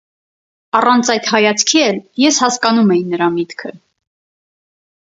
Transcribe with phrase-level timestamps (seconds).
[0.79, 3.73] Առանց այդ հայացքի էլ ես հասկանում էի նրա միտքը: